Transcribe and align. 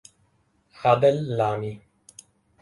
Adel 0.91 1.19
Lami 1.37 1.73